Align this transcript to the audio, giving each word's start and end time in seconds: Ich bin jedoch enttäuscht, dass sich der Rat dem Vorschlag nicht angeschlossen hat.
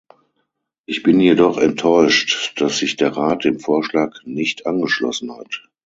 Ich 0.87 1.03
bin 1.03 1.19
jedoch 1.19 1.59
enttäuscht, 1.59 2.59
dass 2.59 2.79
sich 2.79 2.95
der 2.95 3.15
Rat 3.15 3.43
dem 3.43 3.59
Vorschlag 3.59 4.11
nicht 4.23 4.65
angeschlossen 4.65 5.31
hat. 5.37 5.61